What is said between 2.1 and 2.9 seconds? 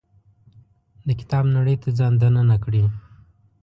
دننه کړي.